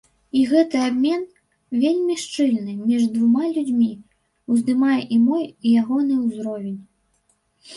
І 0.37 0.43
гэты 0.51 0.77
абмен, 0.83 1.25
вельмі 1.83 2.15
шчыльны, 2.23 2.73
між 2.87 3.03
двума 3.17 3.45
людзьмі, 3.57 3.91
уздымае 4.55 4.99
і 5.17 5.21
мой, 5.27 5.45
і 5.65 5.75
ягоны 5.83 6.15
ўзровень. 6.27 6.77